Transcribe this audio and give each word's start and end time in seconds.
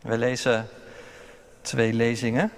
We 0.00 0.18
lezen 0.18 0.68
twee 1.60 1.92
lezingen. 1.92 2.52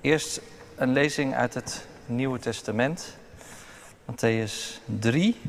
Eerst 0.00 0.40
een 0.76 0.92
lezing 0.92 1.34
uit 1.34 1.54
het 1.54 1.86
Nieuwe 2.06 2.38
Testament, 2.38 3.16
Matthäus 4.10 4.80
3, 4.84 5.40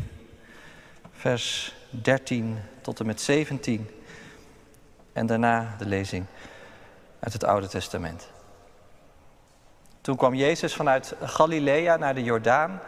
vers 1.11 1.75
13 1.89 2.57
tot 2.81 2.99
en 2.99 3.05
met 3.05 3.21
17. 3.21 3.89
En 5.13 5.25
daarna 5.25 5.75
de 5.77 5.85
lezing 5.85 6.25
uit 7.19 7.33
het 7.33 7.43
Oude 7.43 7.67
Testament. 7.67 8.29
Toen 10.01 10.15
kwam 10.17 10.33
Jezus 10.33 10.73
vanuit 10.73 11.15
Galilea 11.21 11.97
naar 11.97 12.15
de 12.15 12.23
Jordaan 12.23 12.79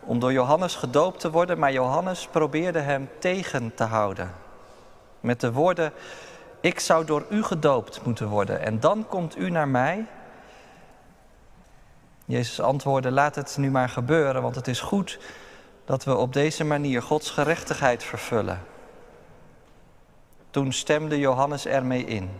om 0.00 0.18
door 0.18 0.32
Johannes 0.32 0.74
gedoopt 0.74 1.20
te 1.20 1.30
worden, 1.30 1.58
maar 1.58 1.72
Johannes 1.72 2.28
probeerde 2.30 2.80
hem 2.80 3.08
tegen 3.18 3.74
te 3.74 3.84
houden. 3.84 4.50
Met 5.22 5.40
de 5.40 5.52
woorden, 5.52 5.92
ik 6.60 6.80
zou 6.80 7.04
door 7.04 7.24
u 7.30 7.42
gedoopt 7.42 8.04
moeten 8.04 8.28
worden 8.28 8.60
en 8.60 8.80
dan 8.80 9.06
komt 9.08 9.38
u 9.38 9.50
naar 9.50 9.68
mij. 9.68 10.06
Jezus 12.24 12.60
antwoordde, 12.60 13.10
laat 13.10 13.34
het 13.34 13.56
nu 13.56 13.70
maar 13.70 13.88
gebeuren, 13.88 14.42
want 14.42 14.54
het 14.54 14.68
is 14.68 14.80
goed 14.80 15.18
dat 15.84 16.04
we 16.04 16.16
op 16.16 16.32
deze 16.32 16.64
manier 16.64 17.02
Gods 17.02 17.30
gerechtigheid 17.30 18.04
vervullen. 18.04 18.60
Toen 20.50 20.72
stemde 20.72 21.18
Johannes 21.18 21.66
ermee 21.66 22.04
in. 22.04 22.30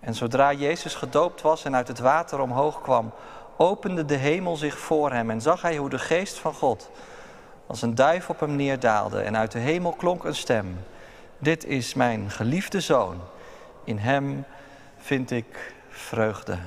En 0.00 0.14
zodra 0.14 0.52
Jezus 0.52 0.94
gedoopt 0.94 1.40
was 1.40 1.64
en 1.64 1.76
uit 1.76 1.88
het 1.88 1.98
water 1.98 2.40
omhoog 2.40 2.82
kwam, 2.82 3.12
opende 3.56 4.04
de 4.04 4.14
hemel 4.14 4.56
zich 4.56 4.78
voor 4.78 5.12
hem 5.12 5.30
en 5.30 5.40
zag 5.40 5.62
hij 5.62 5.76
hoe 5.76 5.90
de 5.90 5.98
geest 5.98 6.38
van 6.38 6.54
God 6.54 6.90
als 7.66 7.82
een 7.82 7.94
duif 7.94 8.28
op 8.30 8.40
hem 8.40 8.56
neerdaalde 8.56 9.20
en 9.20 9.36
uit 9.36 9.52
de 9.52 9.58
hemel 9.58 9.92
klonk 9.92 10.24
een 10.24 10.34
stem. 10.34 10.78
Dit 11.42 11.64
is 11.64 11.94
mijn 11.94 12.30
geliefde 12.30 12.80
zoon, 12.80 13.20
in 13.84 13.98
hem 13.98 14.44
vind 14.98 15.30
ik 15.30 15.74
vreugde. 15.88 16.58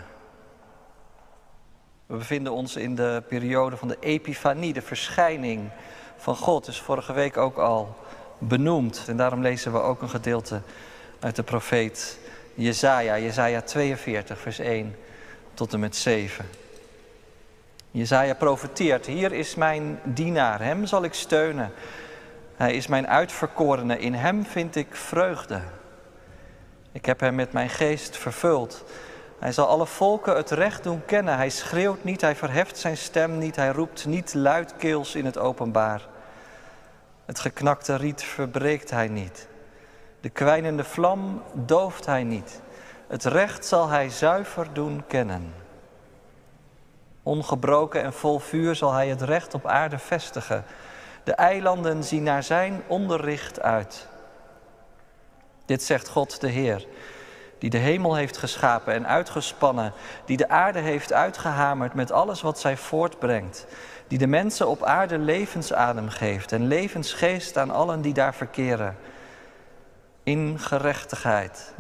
We 2.06 2.18
bevinden 2.18 2.54
ons 2.54 2.76
in 2.76 2.96
de 2.96 3.24
periode 3.28 3.78
van 3.78 3.88
de 3.88 3.98
Epifanie, 4.00 4.74
de 4.74 4.82
verschijning 4.82 5.70
van 6.18 6.36
God. 6.36 6.68
is 6.68 6.80
vorige 6.80 7.14
week 7.14 7.38
ook 7.38 7.58
al 7.58 7.96
benoemd. 8.38 9.06
En 9.08 9.18
daarom 9.18 9.42
lezen 9.42 9.72
we 9.72 9.80
ook 9.80 10.02
een 10.02 10.10
gedeelte 10.10 10.62
uit 11.20 11.36
de 11.36 11.44
profeet 11.44 12.20
Jezaja, 12.54 13.20
Jezaja 13.20 13.62
42, 13.62 14.40
vers 14.40 14.60
1 14.60 14.96
tot 15.54 15.74
en 15.74 15.80
met 15.80 15.96
7. 15.96 16.46
Jezaja 17.92 18.34
profeteert, 18.34 19.06
hier 19.06 19.32
is 19.32 19.56
mijn 19.56 20.00
dienaar, 20.04 20.62
hem 20.62 20.86
zal 20.86 21.04
ik 21.04 21.14
steunen. 21.14 21.72
Hij 22.64 22.74
is 22.74 22.88
mijn 22.88 23.08
uitverkorene, 23.08 24.00
in 24.00 24.14
hem 24.14 24.46
vind 24.46 24.76
ik 24.76 24.96
vreugde. 24.96 25.62
Ik 26.92 27.06
heb 27.06 27.20
hem 27.20 27.36
met 27.36 27.54
mijn 27.54 27.70
geest 27.70 28.18
vervuld. 28.18 28.84
Hij 29.40 29.52
zal 29.52 29.68
alle 29.68 29.86
volken 29.86 30.36
het 30.36 30.52
recht 30.52 30.84
doen 30.84 31.06
kennen. 31.06 31.36
Hij 31.36 31.50
schreeuwt 31.50 32.04
niet, 32.04 32.22
hij 32.22 32.36
verheft 32.36 32.78
zijn 32.78 32.98
stem 32.98 33.38
niet, 33.38 33.56
hij 33.56 33.70
roept 33.70 34.06
niet 34.06 34.34
luidkeels 34.34 35.16
in 35.16 35.26
het 35.26 35.38
openbaar. 35.38 36.08
Het 37.26 37.40
geknakte 37.40 37.96
riet 37.96 38.24
verbreekt 38.24 38.90
hij 38.90 39.08
niet. 39.08 39.48
De 40.22 40.30
kwijnende 40.30 40.84
vlam 40.84 41.42
dooft 41.54 42.06
hij 42.06 42.24
niet. 42.24 42.62
Het 43.08 43.24
recht 43.24 43.66
zal 43.66 43.90
hij 43.90 44.10
zuiver 44.10 44.68
doen 44.74 45.04
kennen. 45.08 45.54
Ongebroken 47.24 48.04
en 48.04 48.14
vol 48.14 48.40
vuur 48.40 48.76
zal 48.76 48.94
hij 48.94 49.08
het 49.08 49.22
recht 49.22 49.54
op 49.54 49.68
aarde 49.68 49.98
vestigen. 49.98 50.66
De 51.24 51.34
eilanden 51.34 52.04
zien 52.04 52.24
naar 52.24 52.44
zijn 52.44 52.82
onderricht 52.88 53.62
uit. 53.62 54.08
Dit 55.66 55.84
zegt 55.84 56.10
God 56.10 56.42
de 56.42 56.48
Heer, 56.48 56.88
die 57.58 57.70
de 57.70 57.78
hemel 57.78 58.16
heeft 58.16 58.38
geschapen 58.38 58.94
en 58.94 59.08
uitgespannen, 59.08 59.94
die 60.26 60.38
de 60.38 60.50
aarde 60.50 60.80
heeft 60.80 61.14
uitgehamerd 61.14 61.94
met 61.94 62.12
alles 62.12 62.42
wat 62.42 62.60
zij 62.60 62.78
voortbrengt, 62.78 63.66
die 64.08 64.18
de 64.18 64.28
mensen 64.28 64.68
op 64.68 64.84
aarde 64.84 65.18
levensadem 65.18 66.10
geeft 66.10 66.52
en 66.52 66.68
levensgeest 66.68 67.58
aan 67.58 67.72
allen 67.72 68.02
die 68.02 68.14
daar 68.14 68.34
verkeren. 68.34 68.98
In 70.24 70.60
gerechtigheid 70.60 71.74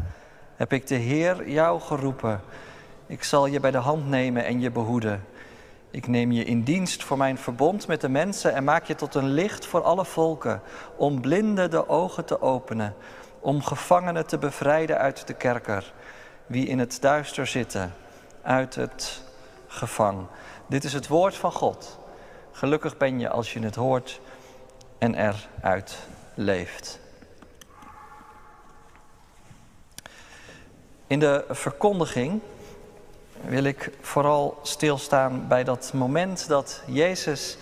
heb 0.55 0.73
ik 0.73 0.87
de 0.87 0.95
Heer 0.95 1.49
jou 1.49 1.81
geroepen. 1.81 2.41
Ik 3.07 3.23
zal 3.23 3.45
je 3.45 3.59
bij 3.59 3.71
de 3.71 3.77
hand 3.77 4.09
nemen 4.09 4.45
en 4.45 4.59
je 4.59 4.71
behoeden. 4.71 5.23
Ik 5.93 6.07
neem 6.07 6.31
je 6.31 6.43
in 6.43 6.63
dienst 6.63 7.03
voor 7.03 7.17
mijn 7.17 7.37
verbond 7.37 7.87
met 7.87 8.01
de 8.01 8.09
mensen 8.09 8.53
en 8.53 8.63
maak 8.63 8.85
je 8.85 8.95
tot 8.95 9.15
een 9.15 9.29
licht 9.29 9.65
voor 9.65 9.81
alle 9.81 10.05
volken, 10.05 10.61
om 10.95 11.21
blinden 11.21 11.69
de 11.69 11.89
ogen 11.89 12.25
te 12.25 12.41
openen, 12.41 12.95
om 13.39 13.61
gevangenen 13.61 14.25
te 14.25 14.37
bevrijden 14.37 14.97
uit 14.97 15.27
de 15.27 15.33
kerker, 15.33 15.93
wie 16.45 16.67
in 16.67 16.79
het 16.79 16.97
duister 17.01 17.47
zitten, 17.47 17.93
uit 18.41 18.75
het 18.75 19.23
gevang. 19.67 20.25
Dit 20.67 20.83
is 20.83 20.93
het 20.93 21.07
woord 21.07 21.35
van 21.35 21.51
God. 21.51 21.99
Gelukkig 22.51 22.97
ben 22.97 23.19
je 23.19 23.29
als 23.29 23.53
je 23.53 23.59
het 23.59 23.75
hoort 23.75 24.21
en 24.97 25.15
eruit 25.15 25.97
leeft. 26.33 26.99
In 31.07 31.19
de 31.19 31.45
verkondiging 31.49 32.41
wil 33.47 33.63
ik 33.63 33.91
vooral 34.01 34.59
stilstaan 34.61 35.47
bij 35.47 35.63
dat 35.63 35.93
moment 35.93 36.47
dat 36.47 36.81
Jezus 36.85 37.57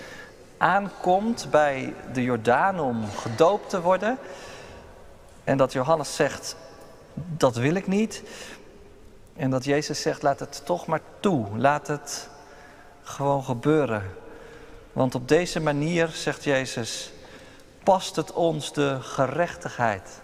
aankomt 0.58 1.47
bij 1.52 1.94
de 2.14 2.24
Jordaan 2.24 2.80
om 2.80 3.09
gedoopt 3.09 3.69
te 3.69 3.81
worden. 3.81 4.18
En 5.44 5.58
dat 5.58 5.72
Johannes 5.72 6.16
zegt, 6.16 6.56
dat 7.14 7.56
wil 7.56 7.75
ik 7.75 7.88
niet. 7.88 8.24
En 9.36 9.50
dat 9.50 9.64
Jezus 9.64 10.02
zegt, 10.02 10.22
laat 10.22 10.40
het 10.40 10.66
toch 10.66 10.86
maar 10.86 11.02
toe. 11.19 11.58
Laat 11.58 11.88
het 11.88 12.30
gewoon 13.03 13.44
gebeuren. 13.44 14.03
Want 14.94 15.16
op 15.16 15.28
deze 15.28 15.59
manier, 15.59 16.08
zegt 16.08 16.44
Jezus, 16.44 17.12
past 17.84 18.16
het 18.16 18.34
ons 18.34 18.74
de 18.74 18.98
gerechtigheid 19.02 20.22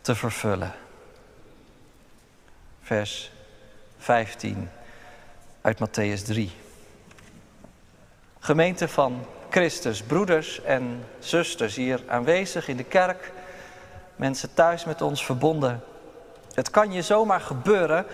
te 0.00 0.14
vervullen. 0.14 0.72
Vers 2.82 3.32
15 3.98 4.70
uit 5.60 5.78
Matthäus 5.78 6.22
3. 6.24 6.50
Gemeente 8.38 8.88
van 8.88 9.24
Christus, 9.50 10.02
broeders 10.02 10.62
en 10.62 11.04
zusters 11.18 11.76
hier 11.76 12.02
aanwezig 12.06 12.68
in 12.68 12.76
de 12.76 12.84
kerk, 12.84 13.32
mensen 14.16 14.54
thuis 14.54 14.84
met 14.84 15.02
ons 15.02 15.24
verbonden. 15.24 15.80
Het 16.54 16.70
kan 16.70 16.92
je 16.92 17.02
zomaar 17.02 17.40
gebeuren 17.40 18.06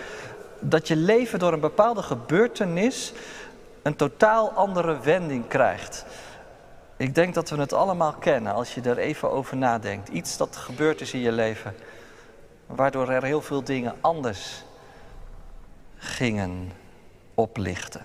dat 0.60 0.88
je 0.88 0.96
leven 0.96 1.38
door 1.38 1.52
een 1.52 1.60
bepaalde 1.60 2.02
gebeurtenis 2.02 3.12
een 3.82 3.96
totaal 3.96 4.50
andere 4.50 5.00
wending 5.00 5.48
krijgt. 5.48 6.04
Ik 6.96 7.14
denk 7.14 7.34
dat 7.34 7.50
we 7.50 7.56
het 7.56 7.72
allemaal 7.72 8.12
kennen 8.12 8.54
als 8.54 8.74
je 8.74 8.80
er 8.80 8.98
even 8.98 9.30
over 9.30 9.56
nadenkt. 9.56 10.08
Iets 10.08 10.36
dat 10.36 10.56
gebeurd 10.56 11.00
is 11.00 11.12
in 11.12 11.20
je 11.20 11.32
leven, 11.32 11.74
waardoor 12.66 13.10
er 13.10 13.24
heel 13.24 13.42
veel 13.42 13.64
dingen 13.64 13.94
anders 14.00 14.64
gingen 16.04 16.72
oplichten. 17.34 18.02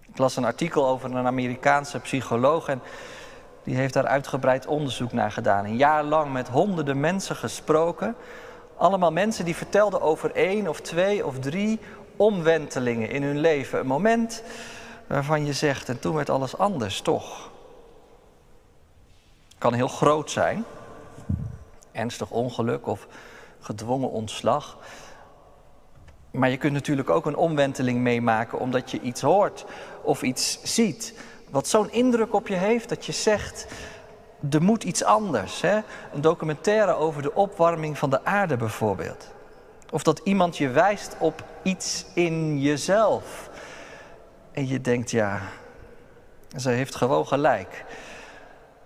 Ik 0.00 0.18
las 0.18 0.36
een 0.36 0.44
artikel 0.44 0.86
over 0.86 1.10
een 1.14 1.26
Amerikaanse 1.26 2.00
psycholoog 2.00 2.68
en 2.68 2.80
die 3.64 3.76
heeft 3.76 3.94
daar 3.94 4.06
uitgebreid 4.06 4.66
onderzoek 4.66 5.12
naar 5.12 5.32
gedaan. 5.32 5.64
Een 5.64 5.76
jaar 5.76 6.04
lang 6.04 6.32
met 6.32 6.48
honderden 6.48 7.00
mensen 7.00 7.36
gesproken. 7.36 8.14
Allemaal 8.76 9.12
mensen 9.12 9.44
die 9.44 9.56
vertelden 9.56 10.00
over 10.00 10.34
één 10.34 10.68
of 10.68 10.80
twee 10.80 11.26
of 11.26 11.38
drie 11.38 11.80
omwentelingen 12.16 13.10
in 13.10 13.22
hun 13.22 13.38
leven. 13.38 13.78
Een 13.78 13.86
moment 13.86 14.42
waarvan 15.06 15.46
je 15.46 15.52
zegt, 15.52 15.88
en 15.88 16.00
toen 16.00 16.14
werd 16.14 16.30
alles 16.30 16.58
anders, 16.58 17.00
toch? 17.00 17.50
Kan 19.58 19.72
heel 19.72 19.88
groot 19.88 20.30
zijn. 20.30 20.64
Ernstig 21.92 22.30
ongeluk 22.30 22.86
of 22.86 23.06
gedwongen 23.60 24.10
ontslag. 24.10 24.78
Maar 26.38 26.50
je 26.50 26.56
kunt 26.56 26.72
natuurlijk 26.72 27.10
ook 27.10 27.26
een 27.26 27.36
omwenteling 27.36 28.00
meemaken 28.00 28.58
omdat 28.58 28.90
je 28.90 29.00
iets 29.00 29.20
hoort 29.20 29.64
of 30.02 30.22
iets 30.22 30.62
ziet. 30.62 31.14
Wat 31.50 31.68
zo'n 31.68 31.90
indruk 31.90 32.34
op 32.34 32.48
je 32.48 32.54
heeft 32.54 32.88
dat 32.88 33.06
je 33.06 33.12
zegt, 33.12 33.66
er 34.50 34.62
moet 34.62 34.84
iets 34.84 35.04
anders. 35.04 35.60
Hè? 35.60 35.80
Een 36.12 36.20
documentaire 36.20 36.94
over 36.94 37.22
de 37.22 37.34
opwarming 37.34 37.98
van 37.98 38.10
de 38.10 38.24
aarde 38.24 38.56
bijvoorbeeld. 38.56 39.30
Of 39.90 40.02
dat 40.02 40.20
iemand 40.24 40.56
je 40.56 40.68
wijst 40.68 41.16
op 41.18 41.44
iets 41.62 42.06
in 42.14 42.60
jezelf. 42.60 43.50
En 44.52 44.68
je 44.68 44.80
denkt, 44.80 45.10
ja, 45.10 45.40
ze 46.56 46.70
heeft 46.70 46.94
gewoon 46.94 47.26
gelijk. 47.26 47.84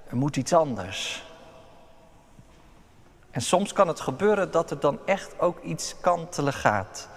Er 0.08 0.16
moet 0.16 0.36
iets 0.36 0.52
anders. 0.52 1.24
En 3.30 3.40
soms 3.40 3.72
kan 3.72 3.88
het 3.88 4.00
gebeuren 4.00 4.50
dat 4.50 4.70
er 4.70 4.80
dan 4.80 4.98
echt 5.04 5.40
ook 5.40 5.62
iets 5.62 5.94
kantelen 6.00 6.52
gaat. 6.52 7.08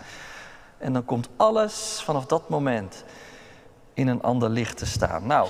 En 0.86 0.94
dan 0.94 1.06
komt 1.06 1.30
alles 1.38 2.02
vanaf 2.04 2.26
dat 2.26 2.50
moment 2.50 3.04
in 3.94 4.08
een 4.08 4.22
ander 4.22 4.50
licht 4.50 4.78
te 4.78 4.86
staan. 4.86 5.28
Nou, 5.28 5.48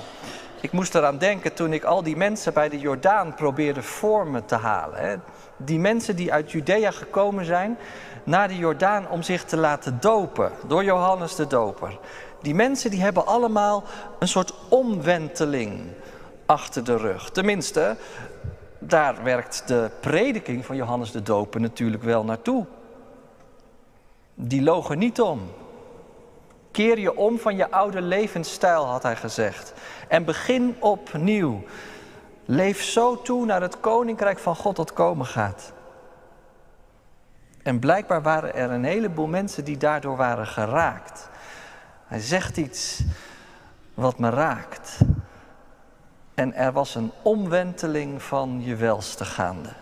Ik 0.60 0.72
moest 0.72 0.94
eraan 0.94 1.18
denken 1.18 1.54
toen 1.54 1.72
ik 1.72 1.84
al 1.84 2.02
die 2.02 2.16
mensen 2.16 2.52
bij 2.52 2.68
de 2.68 2.78
Jordaan 2.78 3.34
probeerde 3.34 3.82
voor 3.82 4.26
me 4.26 4.44
te 4.44 4.54
halen. 4.54 4.98
Hè. 4.98 5.16
Die 5.56 5.78
mensen 5.78 6.16
die 6.16 6.32
uit 6.32 6.50
Judea 6.50 6.90
gekomen 6.90 7.44
zijn 7.44 7.78
naar 8.24 8.48
de 8.48 8.56
Jordaan 8.56 9.08
om 9.08 9.22
zich 9.22 9.44
te 9.44 9.56
laten 9.56 9.98
dopen 10.00 10.50
door 10.66 10.84
Johannes 10.84 11.34
de 11.34 11.46
Doper. 11.46 11.98
Die 12.42 12.54
mensen 12.54 12.90
die 12.90 13.02
hebben 13.02 13.26
allemaal 13.26 13.84
een 14.18 14.28
soort 14.28 14.54
omwenteling 14.68 15.80
achter 16.46 16.84
de 16.84 16.96
rug. 16.96 17.30
Tenminste, 17.30 17.96
daar 18.78 19.22
werkt 19.22 19.62
de 19.66 19.90
prediking 20.00 20.64
van 20.64 20.76
Johannes 20.76 21.12
de 21.12 21.22
Doper 21.22 21.60
natuurlijk 21.60 22.02
wel 22.02 22.24
naartoe. 22.24 22.66
Die 24.38 24.62
logen 24.62 24.98
niet 24.98 25.20
om. 25.20 25.40
Keer 26.70 26.98
je 26.98 27.16
om 27.16 27.38
van 27.38 27.56
je 27.56 27.70
oude 27.70 28.02
levensstijl, 28.02 28.84
had 28.86 29.02
hij 29.02 29.16
gezegd. 29.16 29.72
En 30.08 30.24
begin 30.24 30.76
opnieuw. 30.80 31.62
Leef 32.44 32.82
zo 32.82 33.22
toe 33.22 33.46
naar 33.46 33.62
het 33.62 33.80
koninkrijk 33.80 34.38
van 34.38 34.56
God 34.56 34.76
dat 34.76 34.92
komen 34.92 35.26
gaat. 35.26 35.72
En 37.62 37.78
blijkbaar 37.78 38.22
waren 38.22 38.54
er 38.54 38.70
een 38.70 38.84
heleboel 38.84 39.26
mensen 39.26 39.64
die 39.64 39.76
daardoor 39.76 40.16
waren 40.16 40.46
geraakt. 40.46 41.28
Hij 42.06 42.20
zegt 42.20 42.56
iets 42.56 43.02
wat 43.94 44.18
me 44.18 44.30
raakt. 44.30 44.98
En 46.34 46.54
er 46.54 46.72
was 46.72 46.94
een 46.94 47.12
omwenteling 47.22 48.22
van 48.22 48.62
je 48.64 48.76
welste 48.76 49.24
gaande. 49.24 49.72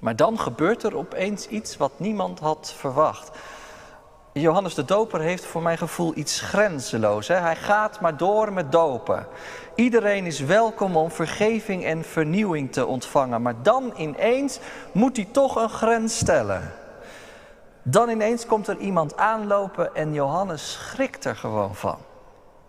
Maar 0.00 0.16
dan 0.16 0.38
gebeurt 0.38 0.82
er 0.82 0.96
opeens 0.96 1.46
iets 1.46 1.76
wat 1.76 1.92
niemand 1.96 2.38
had 2.38 2.74
verwacht. 2.76 3.30
Johannes 4.32 4.74
de 4.74 4.84
Doper 4.84 5.20
heeft 5.20 5.44
voor 5.44 5.62
mijn 5.62 5.78
gevoel 5.78 6.12
iets 6.16 6.40
grenzeloos. 6.40 7.28
Hè? 7.28 7.34
Hij 7.34 7.56
gaat 7.56 8.00
maar 8.00 8.16
door 8.16 8.52
met 8.52 8.72
dopen. 8.72 9.26
Iedereen 9.74 10.26
is 10.26 10.40
welkom 10.40 10.96
om 10.96 11.10
vergeving 11.10 11.84
en 11.84 12.04
vernieuwing 12.04 12.72
te 12.72 12.86
ontvangen. 12.86 13.42
Maar 13.42 13.62
dan 13.62 13.92
ineens 13.96 14.58
moet 14.92 15.16
hij 15.16 15.28
toch 15.32 15.56
een 15.56 15.68
grens 15.68 16.16
stellen. 16.16 16.72
Dan 17.82 18.08
ineens 18.08 18.46
komt 18.46 18.68
er 18.68 18.78
iemand 18.78 19.16
aanlopen 19.16 19.94
en 19.94 20.12
Johannes 20.12 20.72
schrikt 20.72 21.24
er 21.24 21.36
gewoon 21.36 21.74
van. 21.74 21.98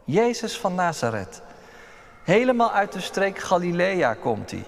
Jezus 0.03 0.59
van 0.59 0.75
Nazareth. 0.75 1.41
Helemaal 2.24 2.71
uit 2.71 2.91
de 2.91 3.01
streek 3.01 3.39
Galilea 3.39 4.13
komt 4.13 4.51
hij. 4.51 4.65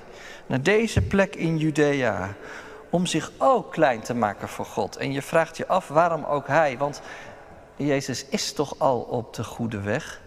Naar 0.49 0.61
deze 0.61 1.01
plek 1.01 1.35
in 1.35 1.57
Judea. 1.57 2.33
Om 2.89 3.05
zich 3.05 3.31
ook 3.37 3.71
klein 3.71 4.01
te 4.01 4.13
maken 4.13 4.47
voor 4.47 4.65
God. 4.65 4.97
En 4.97 5.11
je 5.11 5.21
vraagt 5.21 5.57
je 5.57 5.67
af 5.67 5.87
waarom 5.87 6.23
ook 6.23 6.47
hij. 6.47 6.77
Want 6.77 7.01
Jezus 7.75 8.25
is 8.25 8.53
toch 8.53 8.75
al 8.77 8.99
op 8.99 9.33
de 9.33 9.43
goede 9.43 9.81
weg. 9.81 10.21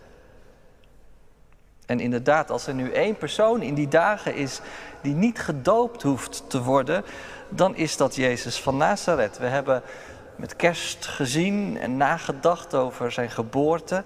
En 1.86 2.00
inderdaad, 2.00 2.50
als 2.50 2.66
er 2.66 2.74
nu 2.74 2.90
één 2.90 3.16
persoon 3.16 3.62
in 3.62 3.74
die 3.74 3.88
dagen 3.88 4.34
is 4.34 4.60
die 5.00 5.14
niet 5.14 5.38
gedoopt 5.38 6.02
hoeft 6.02 6.50
te 6.50 6.62
worden, 6.62 7.04
dan 7.48 7.76
is 7.76 7.96
dat 7.96 8.14
Jezus 8.14 8.60
van 8.60 8.76
Nazareth. 8.76 9.38
We 9.38 9.46
hebben 9.46 9.82
met 10.36 10.56
kerst 10.56 11.06
gezien 11.06 11.78
en 11.78 11.96
nagedacht 11.96 12.74
over 12.74 13.12
zijn 13.12 13.30
geboorte. 13.30 14.04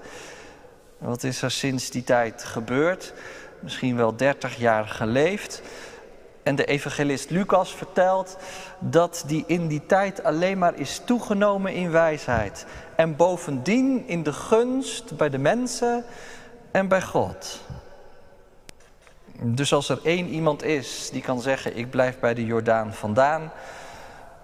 Wat 0.98 1.22
is 1.22 1.42
er 1.42 1.50
sinds 1.50 1.90
die 1.90 2.04
tijd 2.04 2.44
gebeurd? 2.44 3.12
Misschien 3.60 3.96
wel 3.96 4.16
30 4.16 4.56
jaar 4.56 4.88
geleefd. 4.88 5.62
En 6.46 6.54
de 6.54 6.64
evangelist 6.64 7.30
Lucas 7.30 7.74
vertelt 7.74 8.36
dat 8.78 9.24
die 9.26 9.44
in 9.46 9.66
die 9.66 9.86
tijd 9.86 10.22
alleen 10.22 10.58
maar 10.58 10.74
is 10.74 11.02
toegenomen 11.04 11.74
in 11.74 11.90
wijsheid. 11.90 12.66
En 12.96 13.16
bovendien 13.16 14.08
in 14.08 14.22
de 14.22 14.32
gunst 14.32 15.16
bij 15.16 15.28
de 15.28 15.38
mensen 15.38 16.04
en 16.70 16.88
bij 16.88 17.02
God. 17.02 17.60
Dus 19.40 19.72
als 19.72 19.88
er 19.88 19.98
één 20.02 20.26
iemand 20.28 20.62
is 20.62 21.10
die 21.12 21.22
kan 21.22 21.40
zeggen: 21.40 21.76
Ik 21.76 21.90
blijf 21.90 22.18
bij 22.18 22.34
de 22.34 22.44
Jordaan 22.44 22.94
vandaan, 22.94 23.52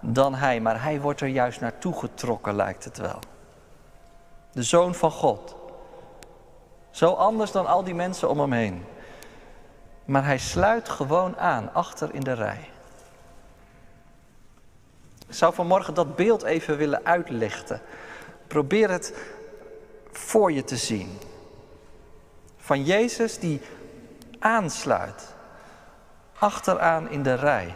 dan 0.00 0.34
hij. 0.34 0.60
Maar 0.60 0.82
hij 0.82 1.00
wordt 1.00 1.20
er 1.20 1.28
juist 1.28 1.60
naartoe 1.60 1.98
getrokken, 1.98 2.56
lijkt 2.56 2.84
het 2.84 2.98
wel. 2.98 3.18
De 4.52 4.62
zoon 4.62 4.94
van 4.94 5.10
God. 5.10 5.54
Zo 6.90 7.12
anders 7.12 7.52
dan 7.52 7.66
al 7.66 7.84
die 7.84 7.94
mensen 7.94 8.28
om 8.28 8.40
hem 8.40 8.52
heen. 8.52 8.84
Maar 10.04 10.24
hij 10.24 10.38
sluit 10.38 10.88
gewoon 10.88 11.36
aan, 11.36 11.74
achter 11.74 12.14
in 12.14 12.20
de 12.20 12.32
rij. 12.32 12.70
Ik 15.28 15.34
zou 15.34 15.54
vanmorgen 15.54 15.94
dat 15.94 16.16
beeld 16.16 16.42
even 16.42 16.76
willen 16.76 17.04
uitlichten. 17.04 17.80
Probeer 18.46 18.90
het 18.90 19.14
voor 20.12 20.52
je 20.52 20.64
te 20.64 20.76
zien. 20.76 21.18
Van 22.56 22.84
Jezus 22.84 23.38
die 23.38 23.60
aansluit, 24.38 25.34
achteraan 26.38 27.10
in 27.10 27.22
de 27.22 27.34
rij. 27.34 27.74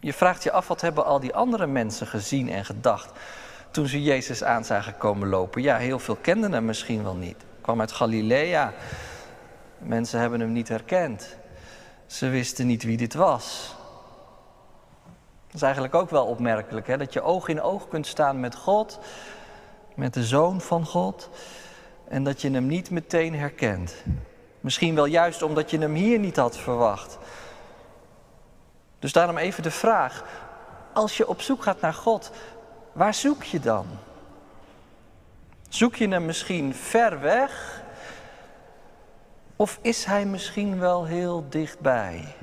Je 0.00 0.12
vraagt 0.12 0.42
je 0.42 0.52
af, 0.52 0.68
wat 0.68 0.80
hebben 0.80 1.04
al 1.04 1.20
die 1.20 1.34
andere 1.34 1.66
mensen 1.66 2.06
gezien 2.06 2.48
en 2.48 2.64
gedacht 2.64 3.10
toen 3.70 3.86
ze 3.86 4.02
Jezus 4.02 4.44
aan 4.44 4.64
zagen 4.64 4.96
komen 4.96 5.28
lopen? 5.28 5.62
Ja, 5.62 5.76
heel 5.76 5.98
veel 5.98 6.16
kenden 6.16 6.52
hem 6.52 6.64
misschien 6.64 7.02
wel 7.02 7.14
niet. 7.14 7.36
Kwam 7.60 7.80
uit 7.80 7.92
Galilea. 7.92 8.72
Mensen 9.78 10.20
hebben 10.20 10.40
hem 10.40 10.52
niet 10.52 10.68
herkend. 10.68 11.36
Ze 12.06 12.28
wisten 12.28 12.66
niet 12.66 12.82
wie 12.82 12.96
dit 12.96 13.14
was. 13.14 13.74
Dat 15.46 15.54
is 15.54 15.62
eigenlijk 15.62 15.94
ook 15.94 16.10
wel 16.10 16.26
opmerkelijk, 16.26 16.86
hè? 16.86 16.96
dat 16.96 17.12
je 17.12 17.22
oog 17.22 17.48
in 17.48 17.62
oog 17.62 17.88
kunt 17.88 18.06
staan 18.06 18.40
met 18.40 18.54
God, 18.54 18.98
met 19.94 20.14
de 20.14 20.24
Zoon 20.24 20.60
van 20.60 20.86
God, 20.86 21.30
en 22.08 22.24
dat 22.24 22.40
je 22.40 22.50
hem 22.50 22.66
niet 22.66 22.90
meteen 22.90 23.34
herkent. 23.34 23.94
Misschien 24.60 24.94
wel 24.94 25.04
juist 25.04 25.42
omdat 25.42 25.70
je 25.70 25.78
hem 25.78 25.94
hier 25.94 26.18
niet 26.18 26.36
had 26.36 26.56
verwacht. 26.56 27.18
Dus 28.98 29.12
daarom 29.12 29.36
even 29.36 29.62
de 29.62 29.70
vraag: 29.70 30.24
als 30.92 31.16
je 31.16 31.28
op 31.28 31.40
zoek 31.40 31.62
gaat 31.62 31.80
naar 31.80 31.94
God, 31.94 32.30
waar 32.92 33.14
zoek 33.14 33.42
je 33.42 33.60
dan? 33.60 33.86
Zoek 35.68 35.96
je 35.96 36.08
hem 36.08 36.24
misschien 36.24 36.74
ver 36.74 37.20
weg? 37.20 37.82
Of 39.56 39.78
is 39.82 40.04
hij 40.04 40.24
misschien 40.24 40.78
wel 40.78 41.04
heel 41.04 41.46
dichtbij? 41.48 42.34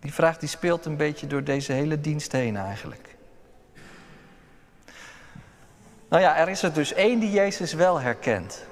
Die 0.00 0.14
vraag 0.14 0.38
die 0.38 0.48
speelt 0.48 0.84
een 0.84 0.96
beetje 0.96 1.26
door 1.26 1.44
deze 1.44 1.72
hele 1.72 2.00
dienst 2.00 2.32
heen 2.32 2.56
eigenlijk. 2.56 3.16
Nou 6.08 6.22
ja, 6.22 6.36
er 6.36 6.48
is 6.48 6.62
er 6.62 6.72
dus 6.72 6.92
één 6.92 7.18
die 7.18 7.30
Jezus 7.30 7.72
wel 7.72 8.00
herkent. 8.00 8.64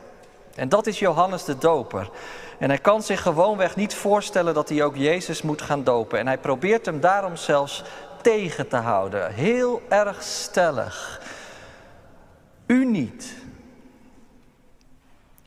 En 0.54 0.68
dat 0.68 0.86
is 0.86 0.98
Johannes 0.98 1.44
de 1.44 1.58
Doper. 1.58 2.10
En 2.58 2.68
hij 2.68 2.78
kan 2.78 3.02
zich 3.02 3.22
gewoonweg 3.22 3.76
niet 3.76 3.94
voorstellen 3.94 4.54
dat 4.54 4.68
hij 4.68 4.82
ook 4.84 4.96
Jezus 4.96 5.42
moet 5.42 5.62
gaan 5.62 5.84
dopen. 5.84 6.18
En 6.18 6.26
hij 6.26 6.38
probeert 6.38 6.86
hem 6.86 7.00
daarom 7.00 7.36
zelfs 7.36 7.84
tegen 8.22 8.68
te 8.68 8.76
houden. 8.76 9.32
Heel 9.32 9.82
erg 9.88 10.22
stellig. 10.22 11.20
U 12.66 12.84
niet. 12.84 13.43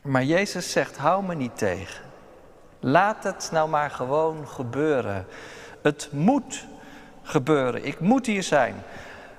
Maar 0.08 0.24
Jezus 0.24 0.72
zegt: 0.72 0.96
hou 0.96 1.24
me 1.24 1.34
niet 1.34 1.58
tegen. 1.58 2.04
Laat 2.80 3.24
het 3.24 3.48
nou 3.52 3.68
maar 3.68 3.90
gewoon 3.90 4.48
gebeuren. 4.48 5.26
Het 5.82 6.08
moet 6.12 6.66
gebeuren. 7.22 7.84
Ik 7.84 8.00
moet 8.00 8.26
hier 8.26 8.42
zijn. 8.42 8.82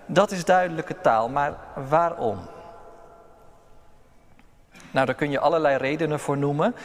Dat 0.05 0.31
is 0.31 0.45
duidelijke 0.45 1.01
taal. 1.01 1.29
Maar 1.29 1.53
waarom? 1.89 2.39
Nou, 4.91 5.05
daar 5.05 5.15
kun 5.15 5.31
je 5.31 5.39
allerlei 5.39 5.77
redenen 5.77 6.19
voor 6.19 6.37
noemen. 6.37 6.75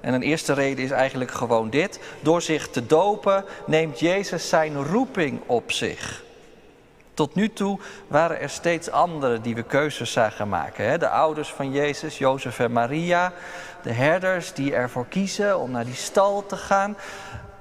En 0.00 0.14
een 0.14 0.22
eerste 0.22 0.52
reden 0.52 0.84
is 0.84 0.90
eigenlijk 0.90 1.30
gewoon 1.30 1.70
dit. 1.70 2.00
Door 2.20 2.42
zich 2.42 2.68
te 2.68 2.86
dopen 2.86 3.44
neemt 3.66 3.98
Jezus 3.98 4.48
zijn 4.48 4.84
roeping 4.84 5.40
op 5.46 5.72
zich. 5.72 6.24
Tot 7.14 7.34
nu 7.34 7.52
toe 7.52 7.78
waren 8.06 8.40
er 8.40 8.50
steeds 8.50 8.90
anderen 8.90 9.42
die 9.42 9.54
we 9.54 9.62
keuzes 9.62 10.12
zagen 10.12 10.48
maken. 10.48 11.00
De 11.00 11.08
ouders 11.08 11.48
van 11.48 11.72
Jezus, 11.72 12.18
Jozef 12.18 12.58
en 12.58 12.72
Maria. 12.72 13.32
De 13.82 13.92
herders 13.92 14.52
die 14.52 14.74
ervoor 14.74 15.06
kiezen 15.06 15.58
om 15.58 15.70
naar 15.70 15.84
die 15.84 15.94
stal 15.94 16.46
te 16.46 16.56
gaan. 16.56 16.96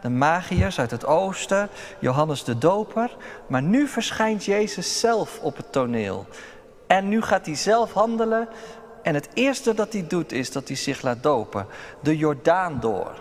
De 0.02 0.10
magiërs 0.10 0.80
uit 0.80 0.92
het 0.92 1.06
oosten, 1.06 1.70
Johannes 2.00 2.44
de 2.44 2.58
Doper. 2.58 3.16
Maar 3.48 3.62
nu 3.62 3.88
verschijnt 3.88 4.46
Jezus 4.46 5.00
zelf 5.00 5.40
op 5.40 5.58
het 5.58 5.72
toneel. 5.72 6.26
En 6.88 7.08
nu 7.08 7.22
gaat 7.22 7.46
hij 7.46 7.56
zelf 7.56 7.94
handelen 7.94 8.48
en 9.04 9.14
het 9.14 9.30
eerste 9.34 9.74
dat 9.74 9.94
hij 9.94 10.08
doet 10.08 10.32
is 10.32 10.52
dat 10.52 10.68
hij 10.68 10.78
zich 10.78 11.02
laat 11.02 11.24
dopen. 11.24 11.68
De 12.02 12.18
Jordaan 12.18 12.80
door. 12.80 13.20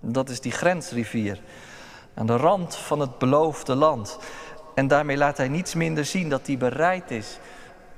Dat 0.00 0.28
is 0.28 0.40
die 0.40 0.52
grensrivier. 0.52 1.40
Aan 2.14 2.26
de 2.26 2.36
rand 2.36 2.76
van 2.76 3.00
het 3.00 3.18
beloofde 3.18 3.74
land. 3.74 4.18
En 4.74 4.88
daarmee 4.88 5.16
laat 5.16 5.36
hij 5.36 5.48
niets 5.48 5.74
minder 5.74 6.04
zien 6.04 6.28
dat 6.28 6.46
hij 6.46 6.58
bereid 6.58 7.10
is 7.10 7.38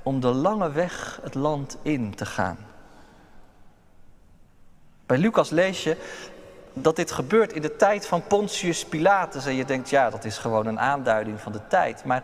om 0.03 0.19
de 0.19 0.33
lange 0.33 0.71
weg 0.71 1.19
het 1.23 1.35
land 1.35 1.77
in 1.81 2.15
te 2.15 2.25
gaan. 2.25 2.57
Bij 5.05 5.17
Lucas 5.17 5.49
lees 5.49 5.83
je 5.83 5.97
dat 6.73 6.95
dit 6.95 7.11
gebeurt 7.11 7.53
in 7.53 7.61
de 7.61 7.75
tijd 7.75 8.07
van 8.07 8.27
Pontius 8.27 8.85
Pilatus. 8.85 9.45
En 9.45 9.55
je 9.55 9.65
denkt, 9.65 9.89
ja, 9.89 10.09
dat 10.09 10.25
is 10.25 10.37
gewoon 10.37 10.65
een 10.65 10.79
aanduiding 10.79 11.41
van 11.41 11.51
de 11.51 11.67
tijd. 11.67 12.05
Maar 12.05 12.23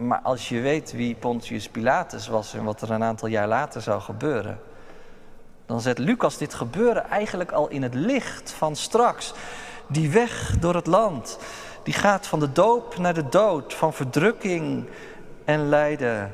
Maar 0.00 0.20
als 0.22 0.48
je 0.48 0.60
weet 0.60 0.92
wie 0.92 1.14
Pontius 1.14 1.68
Pilatus 1.68 2.28
was 2.28 2.54
en 2.54 2.64
wat 2.64 2.80
er 2.80 2.90
een 2.90 3.02
aantal 3.02 3.28
jaar 3.28 3.48
later 3.48 3.82
zou 3.82 4.00
gebeuren, 4.00 4.60
dan 5.66 5.80
zet 5.80 5.98
Lucas 5.98 6.38
dit 6.38 6.54
gebeuren 6.54 7.10
eigenlijk 7.10 7.52
al 7.52 7.68
in 7.68 7.82
het 7.82 7.94
licht 7.94 8.50
van 8.50 8.76
straks. 8.76 9.34
Die 9.92 10.10
weg 10.10 10.58
door 10.58 10.74
het 10.74 10.86
land, 10.86 11.38
die 11.82 11.94
gaat 11.94 12.26
van 12.26 12.40
de 12.40 12.52
doop 12.52 12.98
naar 12.98 13.14
de 13.14 13.28
dood, 13.28 13.74
van 13.74 13.92
verdrukking 13.92 14.88
en 15.44 15.68
lijden 15.68 16.32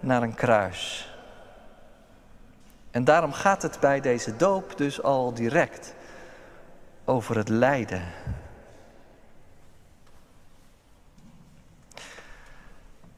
naar 0.00 0.22
een 0.22 0.34
kruis. 0.34 1.10
En 2.90 3.04
daarom 3.04 3.32
gaat 3.32 3.62
het 3.62 3.80
bij 3.80 4.00
deze 4.00 4.36
doop 4.36 4.76
dus 4.76 5.02
al 5.02 5.34
direct 5.34 5.94
over 7.04 7.36
het 7.36 7.48
lijden. 7.48 8.02